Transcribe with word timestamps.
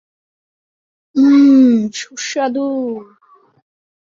উম, 1.15 1.77
সুস্বাদু। 1.93 2.67